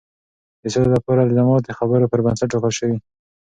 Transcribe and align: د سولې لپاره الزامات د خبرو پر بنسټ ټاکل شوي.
د 0.61 0.63
سولې 0.73 0.89
لپاره 0.97 1.19
الزامات 1.27 1.61
د 1.65 1.71
خبرو 1.79 2.09
پر 2.11 2.19
بنسټ 2.25 2.47
ټاکل 2.51 2.71
شوي. 2.79 2.97